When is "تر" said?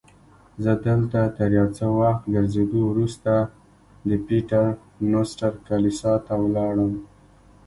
1.37-1.49